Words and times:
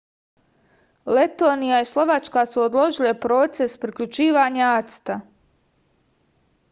letonija 1.17 1.81
i 1.83 1.87
slovačka 1.89 2.45
su 2.53 2.63
odložile 2.63 3.13
proces 3.27 3.77
priključivanja 3.85 4.67
acta 4.81 5.19